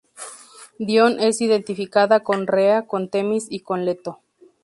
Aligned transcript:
Dione 0.79 1.27
es 1.27 1.41
identificada 1.41 2.21
con 2.21 2.47
Rea, 2.47 2.87
con 2.87 3.09
Temis 3.09 3.45
y 3.51 3.59
con 3.59 3.85
Leto. 3.85 4.19